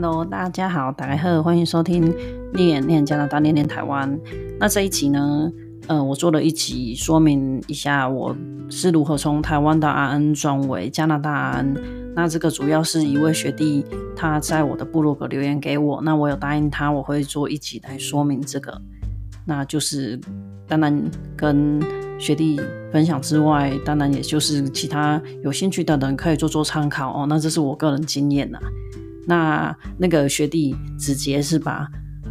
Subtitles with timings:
[0.00, 2.14] Hello，大家好，大家好，欢迎收听
[2.54, 4.16] 念念加拿大，念念台湾。
[4.60, 5.50] 那这一集呢，
[5.88, 8.32] 呃，我做了一集说明一下我
[8.70, 11.80] 是如何从台湾的 RN 转为加拿大 RN。
[12.14, 13.84] 那这个主要是一位学弟
[14.14, 18.80] 他在我的部落格留言给我，那我有答应他我会做一集来说明这个。
[19.44, 20.16] 那就是
[20.68, 21.82] 当然跟
[22.20, 22.60] 学弟
[22.92, 27.26] 分享之外，当然也就是其他有兴趣的人可以做做参考哦。
[27.28, 28.60] 那这是我个人经验呐。
[29.28, 31.86] 那那个学弟直接是把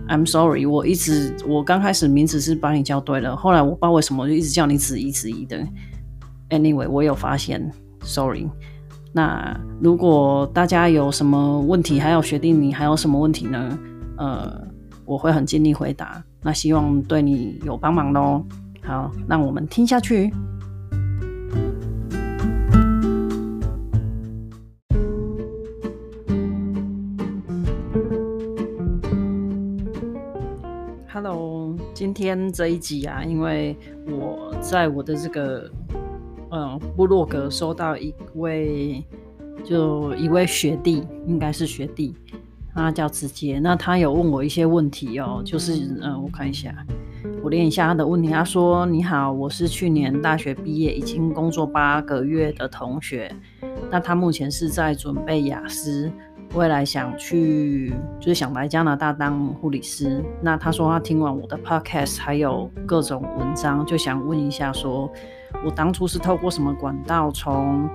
[0.09, 5.63] I'm sorry，我一直我刚开始名字是把你叫对了，后来我不知道为什么就一直叫你子怡子怡的。
[6.49, 7.71] Anyway，我有发现
[8.01, 8.49] ，sorry。
[9.13, 13.79] 那如果大家有什么问题，还有学弟你还有什么问题呢？
[14.17, 14.67] 呃，
[15.05, 16.23] 我会很尽力回答。
[16.41, 18.43] 那希望对你有帮忙喽。
[18.81, 20.33] 好，那我们听下去。
[32.07, 33.75] 今天这一集啊，因为
[34.09, 35.69] 我在我的这个
[36.51, 39.03] 嗯部落格收到一位，
[39.61, 42.15] 就一位学弟，应该是学弟，
[42.73, 43.59] 他叫子杰。
[43.59, 46.73] 那他有问我一些问题哦，就是嗯，我看一下，
[47.43, 48.29] 我念一下他的问题。
[48.29, 53.29] 他说：“你好，我是去年大学毕业，已经工作八个月的同学。
[53.91, 56.09] 那他目前是在准备雅思。”
[56.53, 60.23] 未来想去，就是想来加拿大当护理师。
[60.41, 65.11] 那他说他听完我的 podcast 还有各种文章，就想问一下说，
[65.63, 67.87] 我当初是透过什么管道从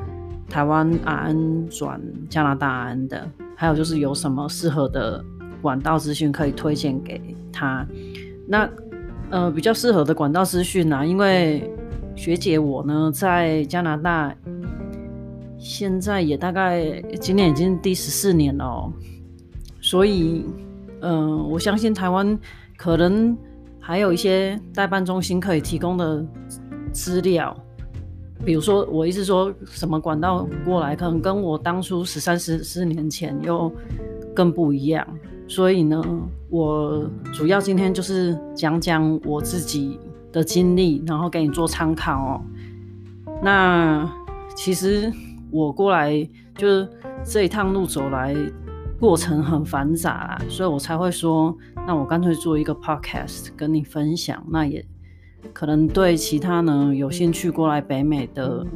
[0.48, 3.28] 台湾 RN 转加拿大 RN 的？
[3.56, 5.24] 还有就是有什么适合的
[5.60, 7.20] 管道资讯可以推荐给
[7.52, 7.84] 他？
[8.46, 8.68] 那
[9.30, 11.06] 呃比较适合的管道资讯呢？
[11.06, 11.68] 因为
[12.14, 14.32] 学姐我呢在加拿大。
[15.64, 18.92] 现在也大概今年已经第十四年了喔，
[19.80, 20.44] 所以，
[21.00, 22.36] 嗯，我相信台湾
[22.76, 23.36] 可能
[23.78, 26.26] 还有一些代办中心可以提供的
[26.92, 27.56] 资料，
[28.44, 33.72] 比如说我意思说什么管道过来，可能跟我当初十三、十四年前又
[34.34, 35.06] 更不一样，
[35.46, 36.02] 所以呢，
[36.50, 39.96] 我主要今天就是讲讲我自己
[40.32, 42.42] 的经历，然后给你做参考哦。
[43.40, 44.12] 那
[44.56, 45.12] 其实。
[45.52, 46.26] 我过来
[46.56, 46.88] 就是
[47.22, 48.34] 这一趟路走来，
[48.98, 51.54] 过程很繁杂啦，所以我才会说，
[51.86, 54.42] 那我干脆做一个 podcast 跟你分享。
[54.48, 54.82] 那也
[55.52, 58.66] 可能对其他呢有兴趣过来北美的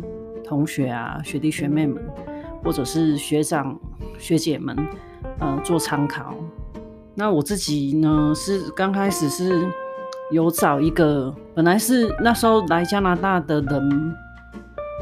[0.44, 2.02] 同学啊、学弟学妹们，
[2.62, 3.74] 或者是学长
[4.18, 4.76] 学姐们，
[5.38, 6.34] 呃，做参考。
[7.14, 9.66] 那我自己呢是刚开始是
[10.30, 14.14] 有找一个，本来是那时候来加拿大的人，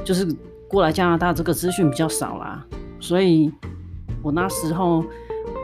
[0.05, 0.25] 就是。
[0.75, 2.67] 过来加拿大这个资讯比较少啦，
[2.99, 3.49] 所以
[4.25, 5.05] 我那时候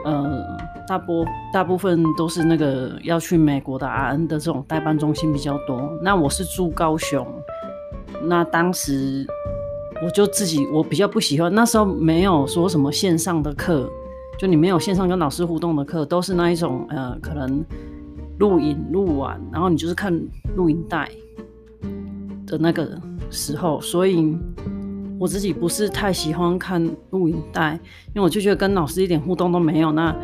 [0.05, 0.41] 呃
[0.87, 5.91] 大波大部分都是那个要去美国的 RN 的这种代办中心比较多。
[6.01, 7.27] 那我是住高雄，
[8.23, 9.27] 那当时
[10.01, 13.89] 我就自己我比较不喜欢，那时候没有说什么线上的课，
[14.39, 17.61] 就你没有线上跟老师互动的课，都是那一种呃可能
[18.39, 20.17] 录影录完，然后你就是看
[20.55, 21.11] 录影带
[22.47, 22.97] 的那个
[23.29, 24.37] 时候，所以。
[25.21, 29.91] 我自己不是太喜欢看录影带，因为我就觉得跟老师一点互动都没有。
[29.91, 30.15] 那，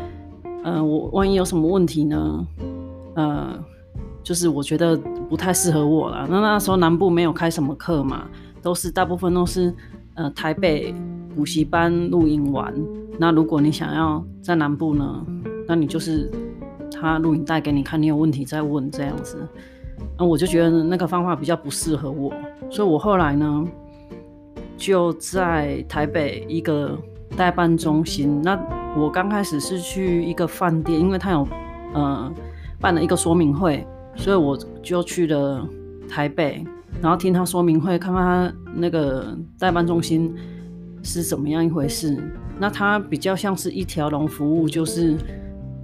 [0.64, 2.44] 呃，我万一有什么问题呢？
[3.14, 3.56] 呃，
[4.24, 4.96] 就是我觉得
[5.30, 6.26] 不太适合我了。
[6.28, 8.24] 那那时候南部没有开什么课嘛，
[8.60, 9.72] 都是大部分都是
[10.14, 10.92] 呃台北
[11.32, 12.74] 补习班录影完。
[13.20, 15.24] 那如果你想要在南部呢，
[15.68, 16.28] 那你就是
[16.90, 19.38] 他录影带给你看，你有问题再问这样子。
[20.18, 22.32] 那我就觉得那个方法比较不适合我，
[22.68, 23.64] 所以我后来呢。
[24.78, 26.96] 就在台北一个
[27.36, 28.40] 代办中心。
[28.40, 28.58] 那
[28.96, 31.46] 我刚开始是去一个饭店，因为他有
[31.92, 32.32] 呃
[32.80, 33.84] 办了一个说明会，
[34.14, 35.68] 所以我就去了
[36.08, 36.64] 台北，
[37.02, 40.32] 然后听他说明会，看看他那个代办中心
[41.02, 42.16] 是怎么样一回事。
[42.56, 45.16] 那他比较像是一条龙服务，就是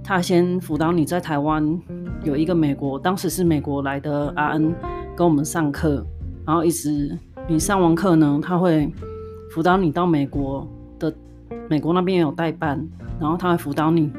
[0.01, 1.79] 他先辅导你在台湾
[2.23, 4.73] 有一个美国，当时是美国来的阿恩
[5.17, 6.05] 跟我们上课，
[6.45, 7.17] 然后一直。
[7.47, 8.91] 你上完课呢，他会
[9.51, 11.13] 辅导你到美国的，
[11.69, 12.83] 美国那边也有代办，
[13.19, 14.11] 然后他会辅导你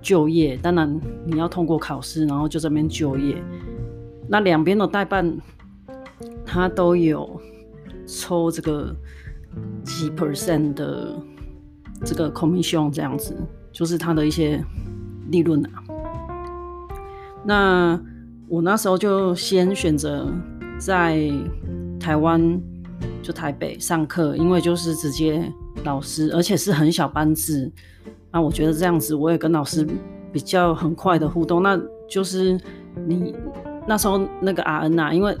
[0.00, 0.56] 就业。
[0.56, 3.36] 当然你要通过考试，然后就这边就业。
[4.26, 5.36] 那两边的代办，
[6.46, 7.38] 他都有
[8.06, 8.96] 抽这个
[9.82, 11.14] 几 percent 的
[12.02, 13.36] 这个 commission，这样子
[13.72, 14.64] 就是他的一些
[15.28, 15.68] 利润啊。
[17.44, 18.00] 那
[18.48, 20.32] 我那时候就先选择
[20.78, 21.30] 在。
[22.04, 22.60] 台湾
[23.22, 25.50] 就台北上课，因为就是直接
[25.84, 27.72] 老师，而且是很小班制，
[28.30, 29.88] 那我觉得这样子，我也跟老师
[30.30, 31.62] 比较很快的互动。
[31.62, 32.60] 那就是
[33.06, 33.34] 你
[33.86, 35.34] 那时候那个 RN 啊，因为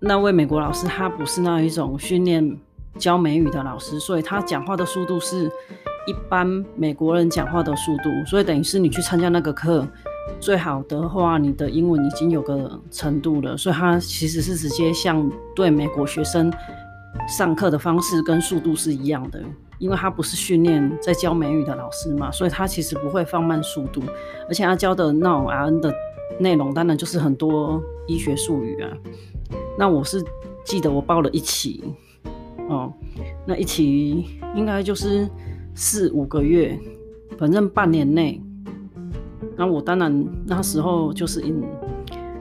[0.00, 2.58] 那位美国老师他不是那一种训练
[2.98, 5.44] 教美语的老师，所以他讲话的速度是
[6.08, 6.44] 一般
[6.74, 8.10] 美国人讲话的速度。
[8.26, 9.86] 所以等于是你去参加那个课，
[10.40, 13.56] 最好的话，你的英文已经有个程度了。
[13.56, 16.52] 所以他其实是直接像对美国学生
[17.28, 19.42] 上课的方式跟速度是一样的。
[19.80, 24.00] 因为他不是训练在教美语的老师嘛，所以他其实不会放慢速度，
[24.48, 25.92] 而且他教的那种 RN 的
[26.38, 28.90] 内容，当然就是很多医学术语啊。
[29.76, 30.24] 那我是
[30.64, 31.82] 记得我报了一期，
[32.68, 32.90] 哦，
[33.44, 34.24] 那一期
[34.54, 35.28] 应该就是
[35.74, 36.78] 四五个月，
[37.36, 38.40] 反正半年内。
[39.56, 41.62] 那我当然那时候就是嗯，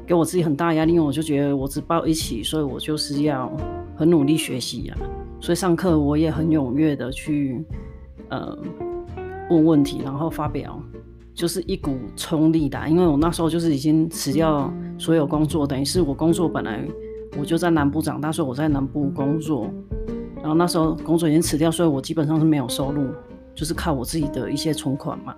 [0.06, 3.52] 给我自己很大压力，因为我就觉得我只报一期，所以我就是要
[3.96, 4.98] 很努力学习呀。
[5.40, 7.64] 所以上课我也很踊跃的去，
[8.30, 8.58] 呃，
[9.50, 10.82] 问问题，然后发表，
[11.34, 12.80] 就是一股冲力的。
[12.88, 16.88] 因为我那时候就是已经辞掉所有工作，等于是我工作本来
[17.38, 19.70] 我就在南部长大，所以我在南部工作，
[20.38, 23.08] 然后那时候工作已经辞掉，所以我基本上是没有收入，
[23.54, 25.36] 就是靠我自己的一些存款嘛。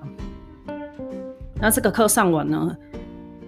[1.60, 2.76] 那这个课上完呢，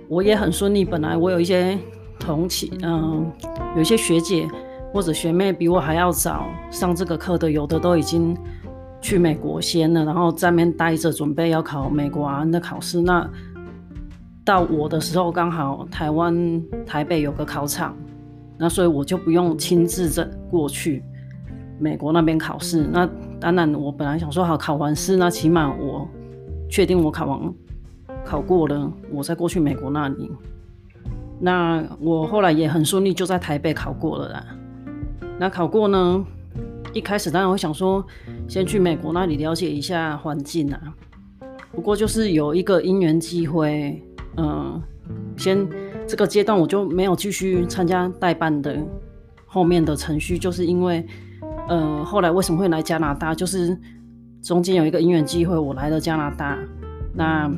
[0.07, 0.83] 我也很顺利。
[0.85, 1.77] 本来我有一些
[2.19, 3.31] 同期，嗯、
[3.75, 4.47] 有一些学姐。
[4.93, 8.35] 或者学妹比我还要早上这个课的，有的都已经
[9.01, 13.01] 去美国先了，然后在那边待着，准备要考美国 RN 的考试。
[13.01, 13.29] 那
[14.45, 17.95] 到我的时候，刚好台湾台北有个考场，
[18.57, 21.03] 那所以我就不用亲自这过去
[21.77, 22.87] 美国那边考试。
[22.91, 23.07] 那
[23.41, 26.07] 当然，我本来想说，好，考完试，那起码我
[26.69, 27.53] 确定我考完
[28.27, 30.29] 考过了，我再过去美国那里。
[31.39, 34.45] 那我后来也很顺利，就在台北考过了啦。
[35.39, 36.25] 那考过呢？
[36.93, 38.03] 一开始当然会想说，
[38.49, 40.93] 先去美国那里了解一下环境啊。
[41.71, 44.03] 不过就是有一个因缘机会，
[44.35, 44.81] 嗯，
[45.37, 45.65] 先
[46.07, 48.77] 这个阶段我就没有继续参加代办的
[49.45, 51.05] 后面的程序，就是因为，
[51.69, 53.35] 呃，后来为什么会来加拿大？
[53.35, 53.77] 就是
[54.41, 56.57] 中间有一个因缘机会，我来了加拿大，
[57.13, 57.51] 那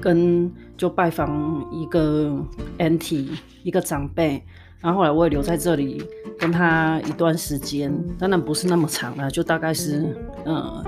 [0.00, 2.34] 跟就拜访一个
[2.78, 3.30] NT
[3.62, 4.42] 一个长辈。
[4.80, 6.04] 然后后来我也留在这里
[6.38, 10.84] 跟他一段时间，当然不是那么长了，就大概是呃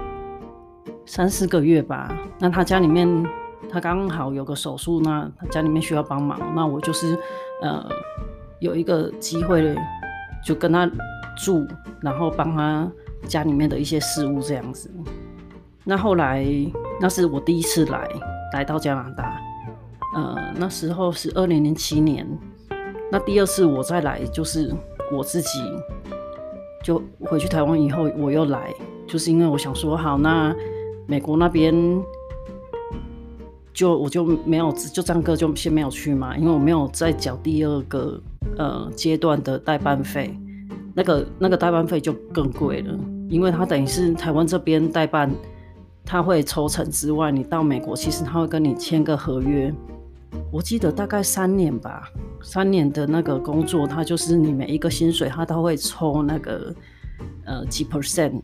[1.07, 2.15] 三四个月吧。
[2.39, 3.09] 那他家里面
[3.69, 7.19] 他刚好有个手术，那他家里面需要帮忙，那我就是
[7.63, 7.89] 呃
[8.61, 9.75] 有一个机会
[10.45, 10.89] 就跟他
[11.37, 11.67] 住，
[12.01, 12.89] 然后帮他
[13.27, 14.89] 家里面的一些事务这样子。
[15.83, 16.47] 那后来
[17.01, 18.09] 那是我第一次来
[18.53, 19.41] 来到加拿大，
[20.15, 22.27] 呃那时候是二零零七年。
[23.11, 24.71] 那第二次我再来，就是
[25.11, 25.49] 我自己
[26.85, 28.75] 就回去台湾以后，我又来，
[29.07, 30.55] 就是因为我想说，好，那
[31.07, 31.75] 美国那边
[33.73, 38.21] 就我就没有就张哥就先没有去嘛，因为我没有再缴第二个
[38.59, 40.39] 呃阶段的代办费，
[40.95, 42.95] 那个那个代办费就更贵了，
[43.31, 45.31] 因为它等于是台湾这边代办，
[46.11, 49.71] 他会抽成之外，你到美国其实他会跟你签个合约。
[50.51, 52.11] 我记得大概三年吧，
[52.43, 56.75] 三年的那个工作，他就是你每一个薪水，他都会抽那个
[57.45, 58.41] 呃几 percent，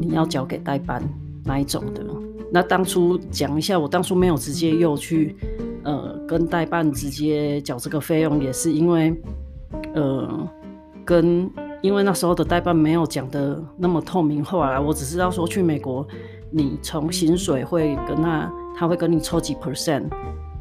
[0.00, 1.00] 你要交给代办
[1.44, 2.04] 那一种的。
[2.50, 5.36] 那当初讲一下，我当初没有直接又去
[5.84, 9.14] 呃跟代办直接缴这个费用，也是因为
[9.94, 10.48] 呃
[11.04, 11.48] 跟
[11.84, 16.06] 因为那时候的代办没有讲的那么透明化啦，我只知道说去美国，
[16.50, 20.04] 你从薪水会跟他，他会跟你抽几 percent，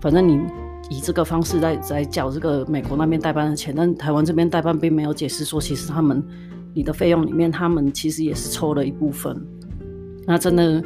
[0.02, 0.42] 反正你。
[0.90, 6.22] 以这个方式在在缴这个美国那边代办的钱，但台湾这边代办并没有解释说，其实他们
[6.74, 9.34] 你的费用里面，他们其实也是抽了一部分。
[10.28, 10.84] 那真的，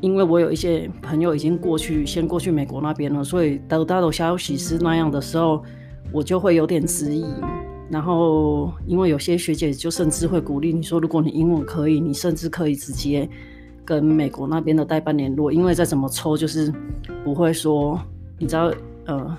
[0.00, 5.60] 因为我有一些朋友已经过去，先过去美国那边了，所以得到的消息是那样的时候，
[6.12, 7.26] 我就会有点质疑。
[7.94, 13.28] 然后，因为有些学姐就甚至会鼓励你说，如果你英文可以，你甚至可以直接
[13.84, 16.74] 跟美国那边的代办联络，因为再怎么抽，就是
[17.22, 17.96] 不会说。
[18.36, 18.72] 你知道，
[19.06, 19.38] 呃，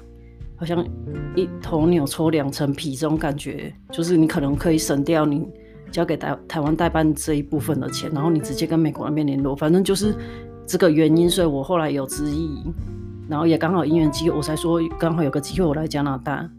[0.55, 0.81] 好像
[1.35, 5.45] 一头牛抽两层皮这种感觉，就是你可能可以省掉你
[5.91, 9.53] 交给台台湾代办这一部分的钱，然后你直接跟美国那边联络。
[9.53, 10.15] 反正就是
[10.65, 12.63] 这个原因，所以我后来有质疑，
[13.27, 16.49] 然后也刚好因缘机会，我才说刚好有个机会我来加拿大。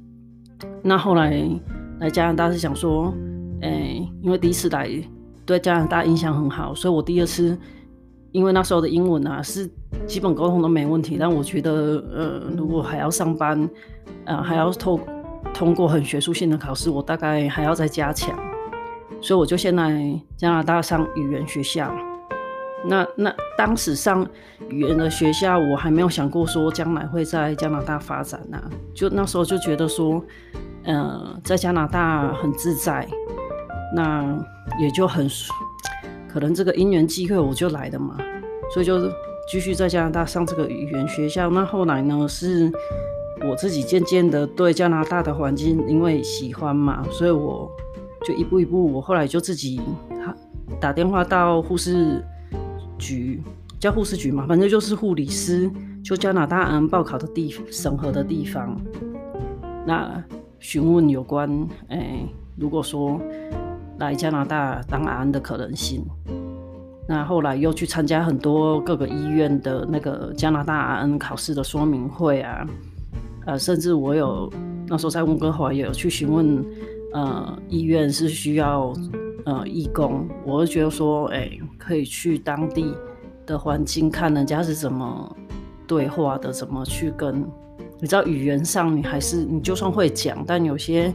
[0.83, 1.43] 那后来
[2.01, 3.13] 来加拿大是想说，
[3.63, 4.91] 哎、因为第一次来
[5.45, 7.59] 对加拿大印象很好，所以我第二次。
[8.33, 9.67] 因为那时候的英文啊是
[10.07, 13.67] 基本沟通都没问题，但我觉得呃如果还要上班，
[14.27, 15.01] 呃还要透
[15.55, 18.39] 通过很学术性的考试，我大概还要再加强，
[19.23, 21.91] 所以我就先来加拿大上语言学校。
[22.85, 24.27] 那那当时上
[24.69, 28.63] 语言的学校，我还没有想过说将来会在加拿大发展啊。
[28.93, 30.23] 就那时候就觉得说，
[30.87, 33.07] 呃，在加拿大很自在，
[33.95, 34.39] 那
[34.81, 35.29] 也就很
[36.29, 38.17] 可能这个因缘机会我就来的嘛，
[38.73, 39.09] 所以就
[39.51, 41.51] 继续在加拿大上这个语言学校。
[41.51, 42.73] 那后来呢，是
[43.49, 47.71] 我自己渐渐的对加拿大的环境因为喜欢嘛，所以我
[48.25, 49.81] 就一步一步，我后来就自己
[50.81, 52.25] 打电话到护士。
[52.99, 53.43] 局
[53.79, 55.71] 叫护士局嘛，反正就是护理师，
[56.03, 58.75] 就加拿大嗯报考的地审核的地方。
[59.87, 60.25] 那
[60.59, 61.49] 询问有关，
[61.89, 63.21] 诶、如果说
[63.99, 66.05] 来加拿大当安的可能性。
[67.09, 72.67] 那后来又去参加很多各个医院的那个加拿大安考试的说明会啊，
[73.47, 74.53] 呃，甚至我有
[74.87, 76.65] 那时候在温哥华也有去询问，
[77.13, 78.93] 呃，医院是需要。
[79.49, 81.49] 呃，义工，我就觉得说，哎、
[81.79, 82.93] 可以去当地
[83.47, 85.37] 的环境看人家是怎么
[85.87, 87.49] 对话的，怎么去跟，
[88.01, 91.13] 你知道语言上你还是你就算会讲，但有些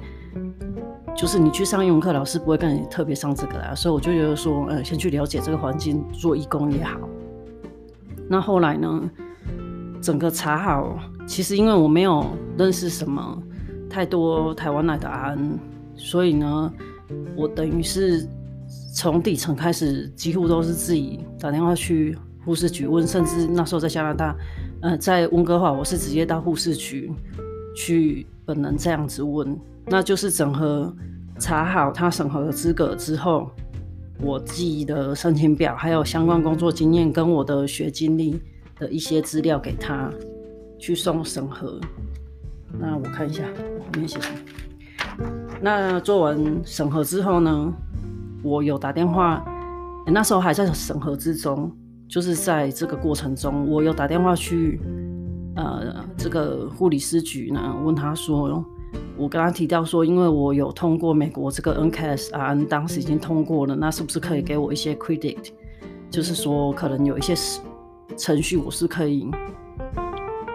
[1.16, 7.00] 就是你去上英文课，老师不会跟你特别上这个啦，所以我就觉得说，呃，先去了解这个环境，做义工也好。
[8.28, 9.10] 那后来呢，
[10.02, 10.98] 整个查好，
[11.28, 12.26] 其实因为我没有
[12.58, 13.42] 认识什么
[13.90, 15.60] 太多台湾来的安，
[15.96, 16.74] 所以呢。
[17.36, 18.26] 我等于是
[18.96, 24.34] 从底层开始，几乎都是自己打电话去护士局问，甚至那时候在加拿大，
[24.82, 27.12] 呃，在温哥华，我是直接到护士局
[27.76, 30.92] 去本人这样子问，那就是整合
[31.40, 33.52] 查好他审核的资格之后，
[34.20, 38.42] 我寄的申请表，还有相关工作经验跟我的学经历
[38.80, 40.12] 的一些资料给他
[40.80, 41.80] 去送审核。
[42.80, 44.40] 那我看一下后面写什么。
[45.62, 47.72] 那做完审核之后呢，
[48.42, 49.46] 我有打电话，
[50.08, 51.72] 那时候还在审核之中，
[52.12, 54.82] 就是在这个过程中，我有打电话去
[55.56, 58.64] 呃这个护理师局呢，问他说，
[59.18, 65.38] 我跟他提到说，因为我有通过美国这个 NCS 啊，当时已经通过了，那是不是可以给我一些 credit？
[66.10, 67.34] 就是说可能有一些
[68.18, 69.32] 程序我是可以，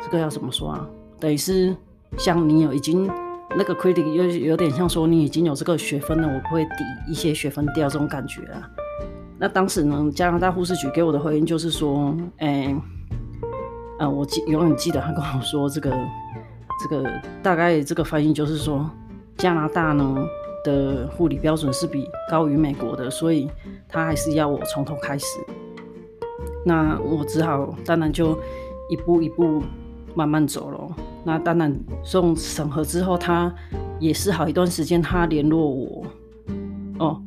[0.04, 0.86] 这个要怎么说啊？
[1.18, 1.74] 等于是
[2.18, 3.10] 像你有已经。
[3.58, 8.68] 那个 credit 又有点像说你已经有这个学分了，我不会抵一些学分掉这种感觉啊。
[9.38, 12.76] 那当时呢，加拿大护士局给我的回应就是说，哎、欸，
[13.98, 15.90] 呃，我记永远记得他跟我说这个
[16.82, 17.10] 这个
[17.42, 18.88] 大概这个翻译就是说，
[19.36, 20.16] 加拿大呢
[20.64, 23.50] 的护理标准是比高于美国的，所以
[23.88, 25.26] 他还是要我从头开始。
[26.64, 28.36] 那我只好当然就
[28.90, 29.62] 一步一步
[30.14, 30.96] 慢慢走了。
[31.24, 33.54] 那当然，送审核之后，他
[33.98, 36.04] 也是好一段时间，他联络我。
[36.98, 37.22] 哦，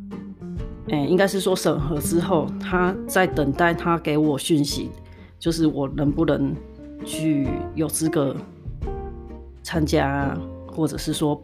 [0.92, 4.90] 哎、应该是说审核之后，他在等待他给我讯息，
[5.38, 6.56] 就是我能不能
[7.06, 8.36] 去有资格
[9.64, 11.42] 参加，或者是说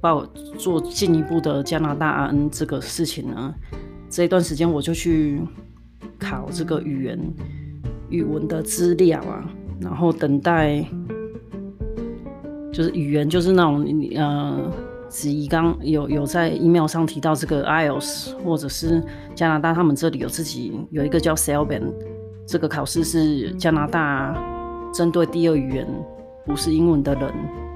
[0.00, 0.24] 报
[0.58, 3.54] 做进一步的加拿大 N 这个事情呢？
[4.10, 5.40] 这一段时间我就去
[6.18, 7.18] 考这个语言
[8.10, 9.48] 语文的资料啊，
[9.80, 10.84] 然后等待。
[12.74, 13.84] 就是语言，就是那种
[14.16, 14.72] 呃，
[15.12, 19.02] 子怡刚有有在 email 上提到这个 IELTS，或者是
[19.34, 21.82] 加拿大他们这里有自己有一个叫 CELBAN，
[22.46, 24.34] 这个考试是加拿大
[24.90, 25.86] 针对第二语言
[26.46, 27.30] 不是英文的人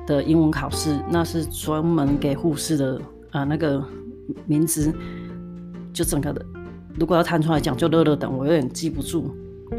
[0.07, 2.99] 的英文考试，那是专门给护士的
[3.33, 3.85] 啊、那个
[4.47, 4.91] 名字
[5.93, 6.43] 就整个的，
[6.99, 9.25] 如果要弹出来讲就乐乐等，我有点记不住，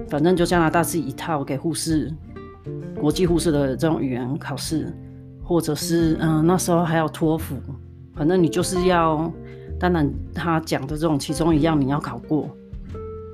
[0.07, 2.13] 反正就加拿大自己一套给护士
[3.01, 4.95] 国际护士的这种语言考试。
[5.47, 7.55] 或者是嗯，那时候还有托福，
[8.13, 9.31] 反正你就是要，
[9.79, 12.49] 当然他讲的这种其中一样你要考过，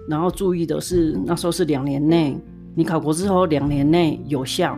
[0.08, 2.38] 然后注意的是那时候是两年内，
[2.76, 4.78] 你考过之后两年内有效，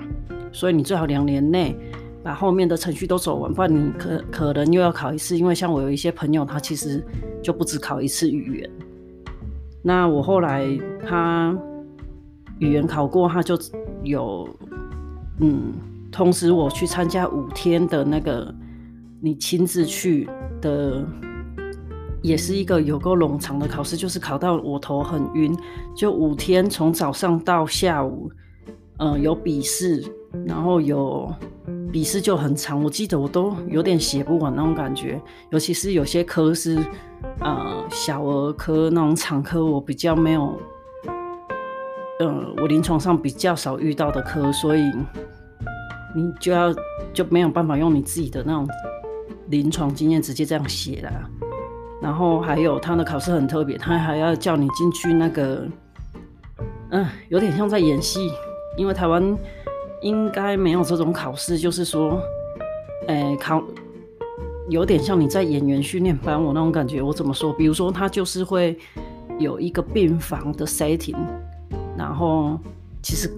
[0.53, 1.75] 所以你最好两年内
[2.23, 7.05] 把后面的程序都走完，不然你可可能又要考一次，因为像我有一些朋友他其实
[7.43, 8.69] 就不止考一次语言，
[9.81, 10.65] 那我后来
[11.05, 11.53] 他
[12.59, 13.59] 语言考过，他就
[14.03, 14.47] 有
[15.41, 15.73] 嗯。
[16.15, 18.49] 同时，我去参加五天的那个
[19.21, 20.29] 你亲自去
[20.61, 21.05] 的，
[22.21, 25.53] 也是一个有够冗长的考试，就是考到我头很晕。
[25.93, 28.31] 就五天，从早上到下午，
[28.97, 30.01] 呃，有笔试，
[30.45, 31.29] 然后有
[31.91, 35.21] 笔试就很长，我记得我都有点写不完那种感觉。
[35.49, 36.77] 尤其是有些科是
[37.41, 40.57] 呃小儿科那种产科，我比较没有，
[42.21, 44.81] 呃，我临床上比较少遇到的科，所以。
[46.15, 46.73] 你就要
[47.13, 48.67] 就没有办法用你自己的那种
[49.49, 51.29] 临床经验直接这样写啦。
[52.01, 55.67] 然后还有他的考试很特别，他还要叫你进去那个
[56.91, 58.31] 嗯，有点像在演戏，
[58.77, 59.35] 因为台湾
[60.01, 62.21] 应该没有这种考试，就是说，
[63.07, 63.63] 哎、欸，考
[64.69, 67.01] 有点像你在演员训练班，我那种感觉。
[67.01, 67.51] 我怎么说？
[67.53, 68.77] 比如说，他就是会
[69.39, 71.17] 有一个病房的 setting，
[71.97, 72.59] 然后
[73.01, 73.31] 其实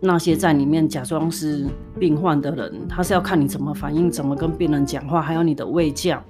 [0.00, 1.66] 那些在里面假装是
[1.98, 6.22] 病患的人，他是要看你怎么反应，怎么跟病人讲话，还有你的胃教，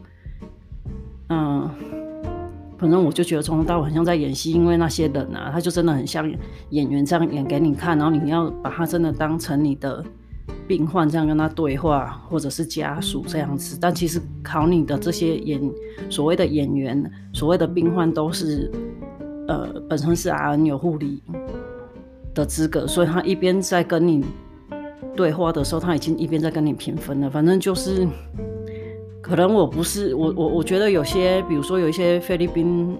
[1.28, 1.68] 嗯。
[2.80, 6.32] 反正我就觉得从头到尾很像在演戏，因为那些人啊，他就真的很像
[6.70, 10.00] 演员这样演给你看，然后你要把他真的当成你的
[10.68, 13.76] 病患这样跟他对话，或者是家属这样子。
[13.80, 15.60] 但其实考你的这些演
[16.08, 18.70] 所谓的演员，所谓的病患都是
[19.48, 21.20] 呃本身是 RN 有护理
[22.38, 24.24] 的资格，所以他一边在跟你
[25.14, 27.28] 对话的时候，他已经一边在跟你评分了。
[27.28, 28.06] 反正就是。
[29.20, 32.96] 可能我不是我我我觉得有些，比如说有一些菲律宾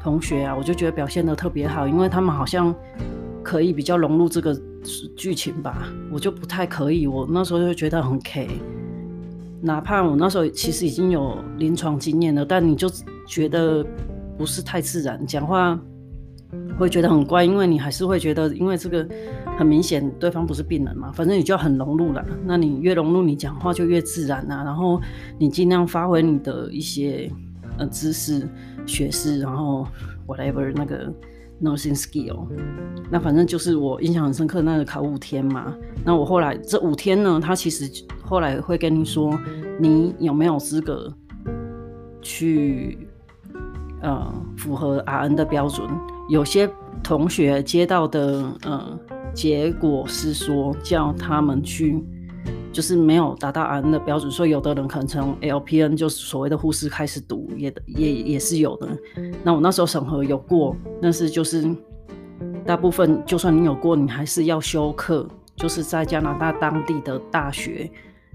[0.00, 2.74] 同学啊，我就觉得表现得特别好，因为他们好像
[3.42, 4.58] 可以比较融入这个
[5.14, 7.06] 剧情吧，我就不太可以。
[7.06, 8.48] 我那时候就觉得很 K，
[9.60, 12.88] 哪怕我那时候其实已经有临床经验了，但你就
[13.26, 13.84] 觉得
[14.38, 15.78] 不是太自然，讲话
[16.78, 19.06] 会觉得很怪，因为你还是会觉得，因为这个。
[19.58, 22.24] 很明显，对方不是病人嘛，反正你就要很融入了。
[22.44, 25.00] 那你越融入，你讲话就越自然呐、然后
[25.36, 27.28] 你尽量发挥你的一些
[27.76, 28.48] 呃知识、
[28.86, 29.84] 学识，然后
[30.28, 31.12] whatever 那个
[31.60, 32.46] nursing skill。
[33.10, 35.74] 那反正就是我印象很深刻，那个考五天嘛。
[36.04, 37.90] 那我后来这五天呢，他其实
[38.22, 39.36] 后来会跟你说，
[39.80, 41.12] 你有没有资格
[42.22, 43.08] 去
[44.02, 45.84] 呃符合 RN 的标准。
[46.28, 46.70] 有些
[47.02, 48.98] 同学接到的呃。
[49.34, 52.02] 结果是说叫他们去，
[52.72, 58.88] 就是没有达到 RN 的标准，所以有的人可能从 LPN 就是所谓的护士开始读，也也也是有的。
[59.44, 61.72] 那我那时候审核有过，但是就是
[62.64, 67.88] 大部分就算你有过，你还是要修课，就是在加拿大当地的大学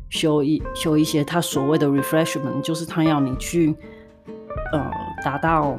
[0.09, 3.75] 修一修一些他所谓的 refreshment，就是他要你去
[4.71, 4.89] 呃
[5.25, 5.77] 达到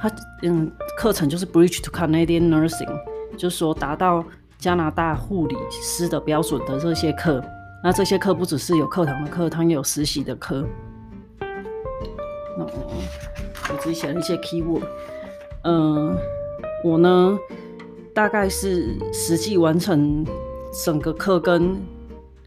[0.00, 0.10] 他
[0.42, 4.24] 嗯课程就是 Bridge to Canadian Nursing，就是说达到。
[4.58, 7.40] 加拿大护理师的标准的这些课，
[7.80, 10.66] 那这些课不只是有课堂的课，它也有实习的课。
[12.58, 14.82] 那我自己写了一些 keyword，
[15.62, 16.18] 嗯，
[16.82, 17.38] 我呢
[18.12, 20.26] 大概是实际完成
[20.84, 21.80] 整个课跟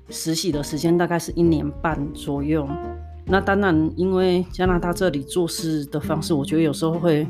[0.10, 2.68] 实习的时间大概是一年半左右。
[3.26, 7.24] 那当然，因为加拿大这里做事的方式，我觉得有时候会，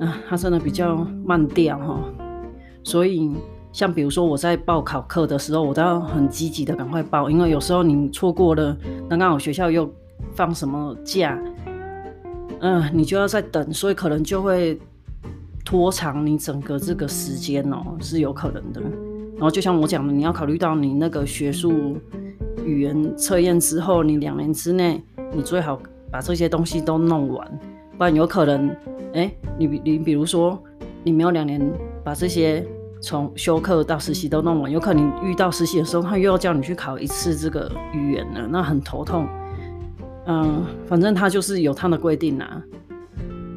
[0.00, 2.00] 啊，它真的比较慢调哈，
[2.82, 3.30] 所以。
[3.74, 8.76] 像比如说我在报考课的时候，我都要很积极的赶快报，因为有时候你错过了，
[9.08, 9.90] 刚刚好学校又
[10.34, 11.42] 放什么假，
[12.60, 14.78] 嗯、你就要再等，所以可能就会
[15.64, 18.82] 拖长你整个这个时间哦、是有可能的。
[19.36, 21.96] 然后就像我讲的，你要考虑到你那个学术
[22.64, 27.58] 语言测验之后，你两年之内你最好把这些东西都弄完，
[27.98, 28.74] 不然有可能，
[29.14, 30.62] 哎、你你比如说
[31.04, 31.60] 你没有两年
[32.04, 32.66] 把这些。
[33.04, 39.26] 从修课到实习都弄完，有可能遇到实习的时候，他又要叫你去考一次这个语言了，那很头痛。
[40.26, 42.62] 嗯，反正他就是有他的规定啊。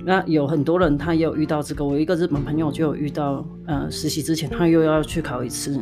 [0.04, 5.80] 那有很多人他也有遇到这个，我一个日本朋友就有遇到，呃，实习之前他又要去考一次。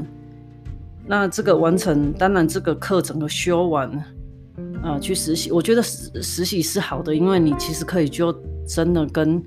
[1.05, 3.89] 那这个完成，当然这个课整个修完，
[4.81, 8.33] 啊、去实习，我觉得实实习是好的，因为你其实可以就
[8.67, 9.43] 真的跟。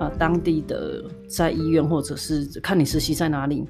[0.00, 3.62] 啊，当地的在医院，或者是看你实习在哪里，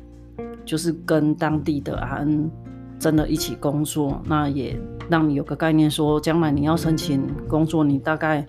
[0.65, 2.49] 就是跟当地的 RN
[2.97, 4.79] 真的一起工作，那也
[5.11, 8.47] 让你有个概念，说将来你要申请工作，你大概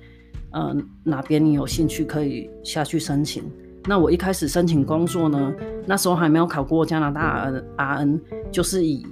[0.51, 3.43] 呃哪边你有兴趣可以下去申请。
[3.85, 5.53] 那我一开始申请工作呢，
[5.85, 8.19] 那时候还没有考过加拿大 RN，
[8.51, 9.05] 就是以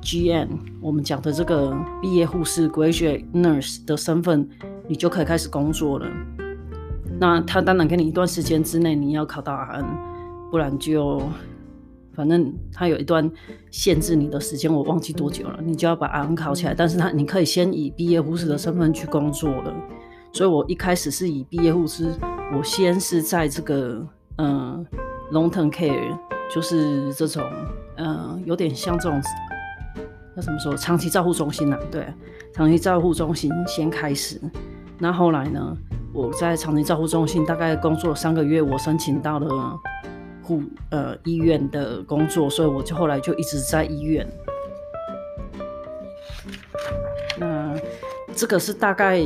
[0.00, 0.48] GN
[0.80, 4.48] 我们讲的这个毕业护士 Graduate Nurse 的身份，
[4.86, 6.06] 你就可以开始工作了。
[7.18, 9.86] 那他当然给你一段时间之内你要考到 RN，
[10.50, 11.20] 不然就
[12.14, 13.28] 反正他有一段
[13.72, 16.74] 限制你的时间，我忘记多久了，你就要把 RN 考起来。
[16.74, 19.74] 但是他你可以先以毕业护士的身份去工作了，
[20.32, 22.12] 所以我一开始是以毕业护士，
[22.52, 24.06] 我先是在这个
[24.38, 24.86] 嗯
[25.32, 26.16] long term care，
[26.52, 27.42] 就是这种
[27.96, 29.20] 嗯有点像这种
[30.34, 32.06] 那怎么说长期照护中心呐、啊，对，
[32.52, 34.40] 长期照护中心先开始，
[34.98, 35.76] 那后来呢？
[36.12, 39.78] 我在长期照护中心大概工作三个月，我申请到了
[40.42, 44.26] 护呃医院的工作，所以我就后来就一直在医院。
[47.38, 47.74] 那
[48.34, 49.20] 这个是大概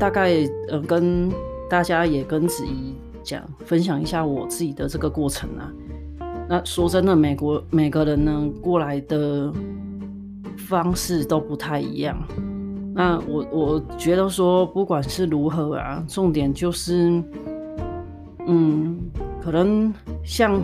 [0.00, 0.32] 大概
[0.68, 1.30] 呃跟
[1.72, 5.72] 大家也跟子怡讲分享一下我自己的这个过程啊，
[6.46, 9.50] 那说真的，美国每个人呢过来的
[10.68, 12.14] 方式都不太一样。
[12.94, 17.22] 那我我觉得说，不管是如何啊，重点就是，
[18.46, 18.98] 嗯，
[19.42, 19.90] 可能
[20.22, 20.62] 像。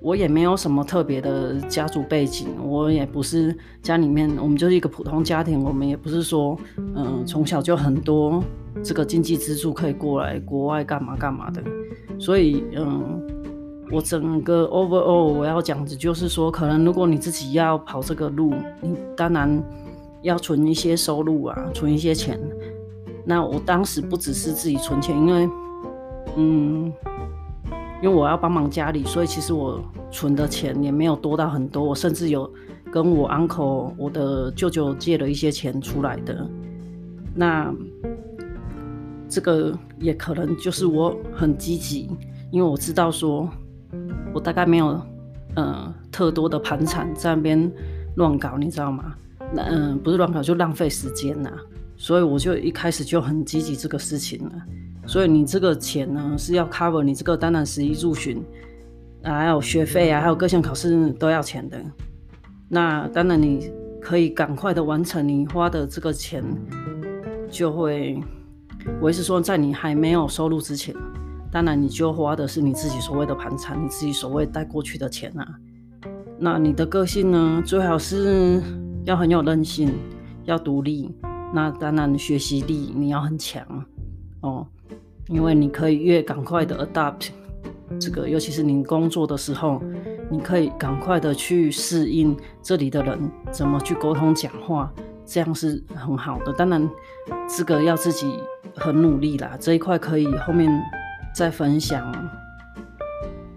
[0.00, 8.42] 我也没有什么特别的家族背景，我也不是家里面，我们就是一个普通家庭，我们也不是说，嗯、从小就很多
[8.82, 11.60] 这个经济支柱可以过来国外干嘛干嘛的，
[12.18, 13.20] 所以，嗯、
[13.90, 19.62] 我整个 overall 我要讲的就是说，可能如果你自己要跑这个路，你当然
[20.22, 22.38] 要存一些收入啊，存一些钱。
[23.24, 25.50] 那我当时不只是自己存钱，因为，
[26.36, 26.92] 嗯。
[28.02, 31.82] 因为我要帮忙家里，所以其实我存的钱也没有多到很多。
[31.82, 32.50] 我甚至有
[32.92, 36.48] 跟我 uncle、我的舅舅借了一些钱出来的。
[37.34, 37.74] 那
[39.28, 42.08] 这个也可能就是我很积极，
[42.50, 43.48] 因为我知道说，
[44.32, 45.00] 我大概没有
[45.56, 47.70] 呃特多的盘缠在那边
[48.16, 49.14] 乱搞，你知道吗？
[49.52, 51.50] 那嗯、不是乱搞，就浪费时间呐。
[51.96, 54.52] 所以我就一开始就很积极这个事情了。
[55.08, 58.44] 所以你这个钱呢，是要 cover 你这个当然食衣住行，
[59.22, 61.82] 啊，还有学费啊，还有各项考试都要钱的。
[62.68, 63.70] 那当然你
[64.02, 66.44] 可以赶快的完成你花的这个钱，
[67.50, 68.22] 就会，
[69.00, 70.94] 我意思说，在你还没有收入之前，
[71.50, 75.48] 当然你就花的是你自己所谓的盘缠，你自己所谓带过去的钱啊。
[76.38, 78.62] 那你的个性呢，最好是
[79.04, 79.90] 要很有韧性，
[80.44, 81.10] 要独立。
[81.54, 83.66] 那当然学习力你要很强
[84.42, 84.66] 哦。
[85.28, 87.28] 因为你可以越赶快的 adapt
[88.00, 89.80] 这个，尤其是你工作的时候，
[90.30, 93.18] 你可以赶快的去适应这里的人
[93.50, 94.90] 怎么去沟通讲话，
[95.26, 96.52] 这样是很好的。
[96.52, 96.88] 当然，
[97.56, 98.38] 这个要自己
[98.74, 99.56] 很努力啦。
[99.60, 100.70] 这一块可以后面
[101.34, 102.10] 再分享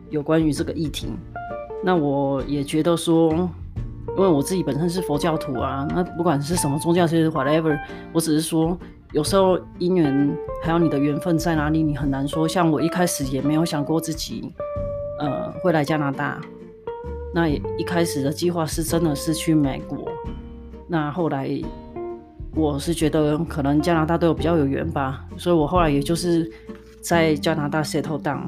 [0.09, 1.07] 有关于这个议题。
[1.83, 7.77] 那我也觉得说，因为我自己本身是佛教徒啊，那不管是什么宗教，其实 whatever，
[8.11, 8.77] 我只是说。
[9.13, 12.47] 有时候姻缘还有你的缘分在哪里，你很难说。
[12.47, 14.53] 像我一开始也没有想过自己，
[15.19, 16.39] 呃，会来加拿大。
[17.33, 20.09] 那也一开始的计划是真的是去美国。
[20.87, 21.49] 那后来
[22.55, 26.49] 我是觉得可能加拿大对我比较有缘吧，所以我后来也就是
[27.01, 28.43] 在加拿大 settle down。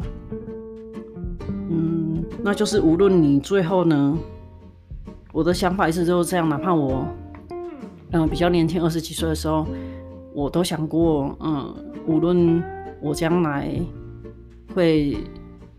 [1.69, 4.17] 嗯，那就是无论你最后呢，
[5.34, 7.06] 我的想法一直就是这样，哪怕我
[8.12, 9.67] 嗯、比较年轻，二十几岁的时候。
[10.34, 11.74] 我都想过，嗯，
[12.08, 12.62] 无论
[13.02, 13.69] 我将来
[14.74, 15.17] 会，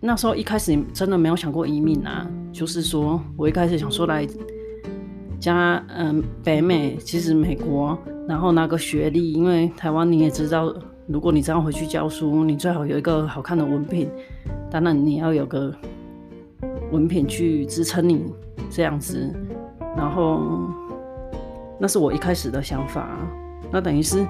[0.01, 4.25] 那时候一开始真的没有想过移民啊，就是说我一开始想说来
[5.41, 10.73] 加，嗯，北美，其实美国，然后拿个学历，因为台湾你也知道，
[11.09, 14.09] 如果你这样回去教书，你最好有一个好看的文凭，
[14.71, 15.75] 当然你要有个
[16.93, 18.33] 文凭去支撑你
[18.71, 19.35] 这样子，
[19.97, 20.41] 然后
[21.81, 23.19] 那是我一开始的想法，
[23.73, 24.25] 那等于是。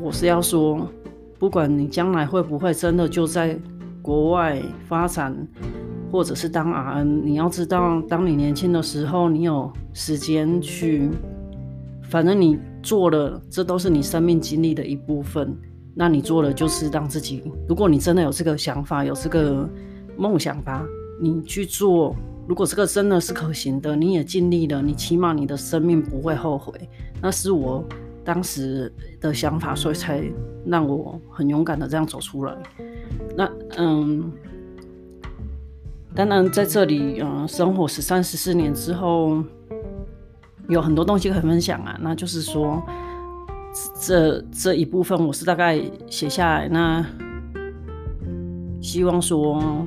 [0.00, 0.88] 我是要说，
[1.38, 3.58] 不管你将来会不会真的就在
[4.00, 5.36] 国外发展，
[6.10, 11.10] 或者是当 RN，你要知道，当你年轻的时候，你有时间去，
[12.04, 15.54] 反正你做了，这都是你生命经历的一部分。
[15.94, 19.68] 那你做了，就是让自己，如果你真的有这个想法，有这个
[20.16, 20.82] 梦想吧，
[21.20, 22.16] 你去做。
[22.48, 26.72] 如果这个真的是可行的，你也尽力了，你起码你的生命不会后悔。
[27.20, 27.84] 那是我。
[28.24, 30.22] 当时的想法，所以才
[30.64, 32.56] 让我很勇敢的这样走出来。
[33.36, 34.32] 那嗯，
[36.14, 39.42] 当然在这里嗯生活十三十四年之后，
[40.68, 41.98] 有很多东西可以分享啊。
[42.00, 42.82] 那就是说，
[44.00, 46.68] 这这一部分我是大概写下来。
[46.68, 47.04] 那
[48.80, 49.86] 希望说，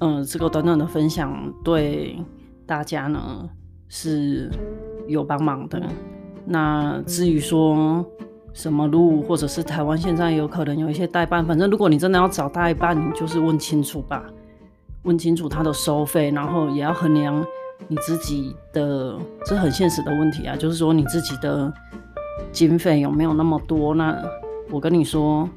[0.00, 2.18] 嗯，这个短短的分享对
[2.66, 3.48] 大家呢
[3.88, 4.50] 是
[5.06, 5.80] 有帮忙的。
[6.46, 8.04] 那至于说
[8.52, 14.24] 什么路，或者是台湾现在有可能有一些代办，反正如果你真的要找代办，你就是问清楚吧，
[15.02, 17.44] 问清楚他的收费，然后也要衡量
[17.88, 21.72] 你自己的，这很现实的问题啊，就是说你自己的
[22.52, 23.94] 经费有没有那么多？
[23.94, 24.22] 那
[24.70, 25.48] 我跟你说，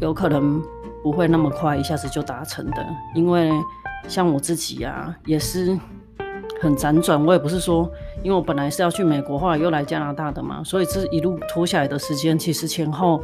[0.00, 0.62] 有可能
[1.02, 3.50] 不会那么快一下子就达成的，因为
[4.08, 5.78] 像我自己啊，也是。
[6.58, 7.86] 很辗转，我也不是说，
[8.26, 13.22] 因为我本来是要去美国，后来又来加拿大的嘛，所以这一路拖下来的时间，其实前后，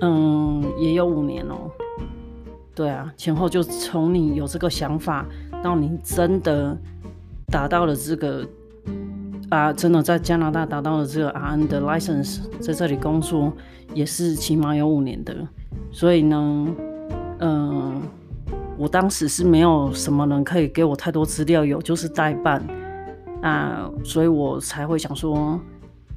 [0.00, 1.70] 嗯，也有五年哦、
[2.74, 5.26] 对啊，前后就从你有这个想法，
[5.62, 6.74] 到你真的
[7.48, 8.42] 达到了这个
[9.50, 13.52] 啊，真的在加拿大达到了这个 RN 的 license，在这里工作
[13.92, 15.36] 也是起码有五年的。
[15.92, 16.66] 所以呢，
[17.40, 18.00] 嗯，
[18.78, 22.64] 我当时是没有什么人可以给我太多资料，有就是代办，
[23.44, 25.60] 那所以我才会想说，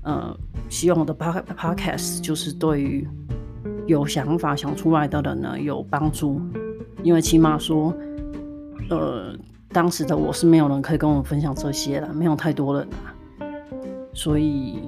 [0.03, 0.33] 呃，
[0.69, 3.05] 希望我的 podcast 就是对于
[3.85, 6.39] 有想法想出来的人呢有帮助，
[7.03, 7.93] 因为起码说，
[8.89, 9.35] 呃，
[9.73, 13.11] 当时的我是没有人可以跟我分享这些了，没有太多人啊，
[14.13, 14.79] 所以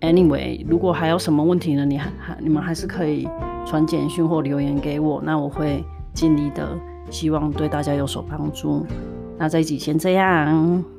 [0.00, 3.28] ，anyway，如果还有什么问题呢，你还还你们还是可以
[3.66, 5.84] 传简讯或留言给我，那我会。
[6.14, 6.76] 尽力的，
[7.12, 8.84] 希望对大家有所帮助。
[9.38, 10.97] 那这一集先这样。